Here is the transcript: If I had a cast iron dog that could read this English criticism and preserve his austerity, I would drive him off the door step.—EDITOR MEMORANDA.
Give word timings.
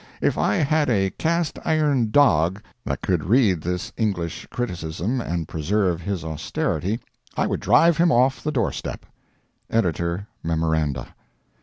If 0.19 0.35
I 0.35 0.55
had 0.55 0.89
a 0.89 1.11
cast 1.11 1.59
iron 1.63 2.09
dog 2.09 2.63
that 2.85 3.03
could 3.03 3.23
read 3.29 3.61
this 3.61 3.93
English 3.95 4.47
criticism 4.49 5.21
and 5.21 5.47
preserve 5.47 6.01
his 6.01 6.25
austerity, 6.25 6.99
I 7.37 7.45
would 7.45 7.59
drive 7.59 7.97
him 7.97 8.11
off 8.11 8.41
the 8.41 8.51
door 8.51 8.71
step.—EDITOR 8.71 10.27
MEMORANDA. 10.41 11.13